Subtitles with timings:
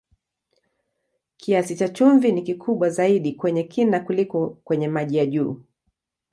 [1.37, 5.61] Kiasi cha chumvi ni kikubwa zaidi kwenye kina kuliko kwenye maji ya juu.